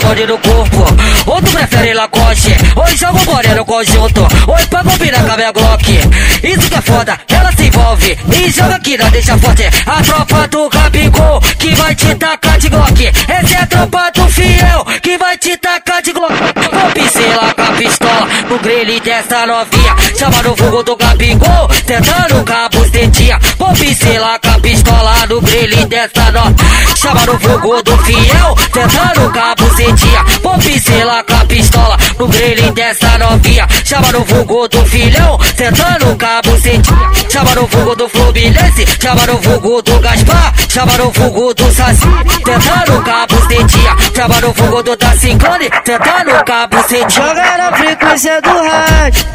[0.00, 0.84] bonde no corpo.
[1.26, 4.26] Ou tu prefere Lacoste, ou joga o boné no conjunto.
[4.46, 4.62] Ou
[5.02, 5.90] combinar com a minha Glock.
[6.42, 9.64] Isso que é foda, ela se envolve e joga aqui na deixa forte.
[9.86, 13.06] A tropa do Gabigol que vai te tacar de Glock.
[13.06, 16.32] Essa é a tropa do fiel que vai te tacar de Glock.
[16.32, 19.96] Vou pincelar com a pistola no grelho dessa novinha.
[20.18, 22.52] Chama no fogo do Gabigol, tentando com
[25.52, 26.56] grelho dessa novinha.
[26.96, 30.24] Chama no fogo do fiel, tentando com a bucetinha.
[30.42, 33.68] Vou pincelar com a pistola no grelho dessa novinha.
[33.84, 37.10] Chama no fogo do filhão, tentando com a bucetinha.
[37.28, 42.06] Chama no fogo do Fluminense, chama no fogo do Gaspar, chama no fogo do Saci,
[42.44, 43.96] tentando com a bucetinha.
[44.14, 47.26] Chama no fogo do da Ciclone, tentando com a bucetinha.
[47.26, 49.26] Joga na frequência do rádio.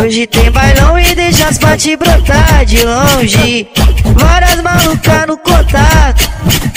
[0.00, 3.68] Hoje tem bailão e deixa as partes brotar de longe.
[4.14, 6.30] Várias malucas no contato.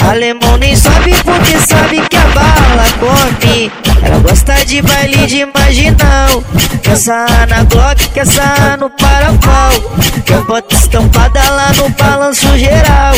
[0.09, 3.71] Alemão nem sobe porque sabe que a bala come.
[4.03, 6.43] Ela gosta de baile de marginal.
[6.81, 9.71] Quer essa na Glock, quer essa no parafal.
[10.25, 13.15] Quer bota estampada lá no balanço geral.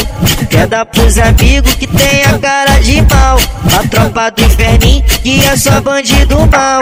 [0.50, 3.40] Quer dar pros amigos que tem a cara de mal.
[3.78, 6.82] A tropa do inferninho que é só bandido mal.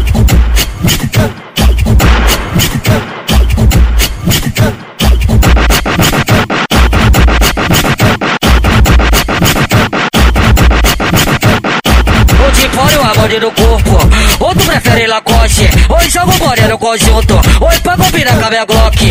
[13.31, 13.97] bonde no corpo.
[14.39, 17.35] Ou tu prefere Lacoste, ou joga o boné no conjunto.
[17.59, 19.05] Ou pra combinar com a minha Glock.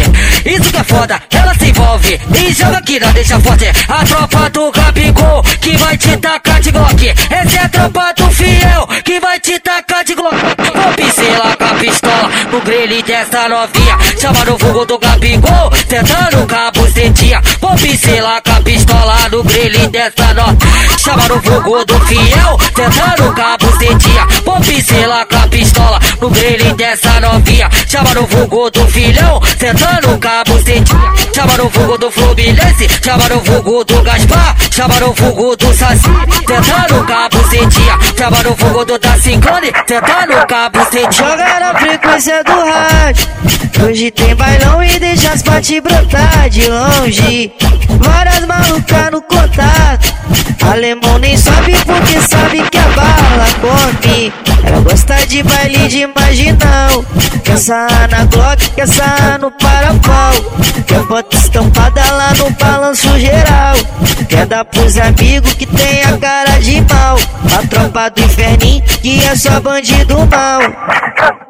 [0.44, 3.66] Isso que é foda, ela se envolve e joga aqui na deixa forte.
[3.88, 7.08] A tropa do Gabigol que vai te tacar de Glock.
[7.08, 10.36] Essa é a tropa do fiel que vai te tacar de Glock.
[10.36, 13.98] Vou pincelar com a pistola no grelho dessa novinha.
[14.20, 17.40] Chama no fogo do Gabigol, tentando com a bucetinha.
[17.60, 20.98] Vou pincelar com a pistola no grelho dessa novinha.
[20.98, 24.26] Chama no fogo do fiel, tentando com a bucetinha.
[24.44, 27.68] Vou pincelar com a pistola no grelho dessa novinha.
[27.88, 31.12] Chama no fogo do filhão, tentando com a bucetinha.
[31.34, 36.10] Chama no fogo do Fluminense, chama no fogo do Gaspar, chama no fogo do Saci,
[36.46, 37.98] tentando com a bucetinha.
[38.16, 41.10] Chama no fogo do da Ciclone, tentando com a bucetinha.
[41.12, 43.28] Joga na frequência do rádio.
[43.84, 47.52] Hoje tem bailão e deixa as partes brotar de longe.
[48.00, 50.14] Várias malucas no contato.
[50.70, 54.32] Alemão nem sobe porque sabe que a bala come.
[54.64, 57.04] Ela gosta de baile de marginal.
[57.44, 60.34] Quer essa na Glock, quer essa no parafal.
[60.86, 63.76] Quer bota estampada lá no balanço geral.
[64.28, 67.16] Quer dar pros amigos que tem a cara de mal.
[67.58, 71.49] A tropa do inferninho que é só bandido mal.